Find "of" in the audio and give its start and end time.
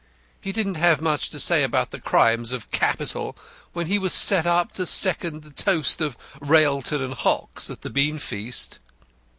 2.51-2.71, 6.01-6.17